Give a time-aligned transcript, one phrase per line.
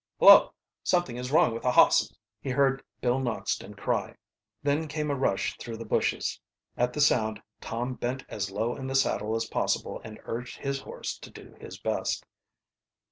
[0.19, 0.51] "Hullo,
[0.81, 4.15] something is wrong with the hosses!" he beard Bill Noxton cry.
[4.63, 6.39] Then came a rush through the bushes.
[6.75, 10.79] At the sound Tom bent as low in the saddle as possible and urged his
[10.79, 12.25] horse to do his best.